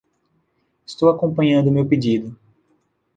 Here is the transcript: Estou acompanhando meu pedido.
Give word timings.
Estou 0.83 1.09
acompanhando 1.09 1.71
meu 1.71 1.85
pedido. 1.87 2.35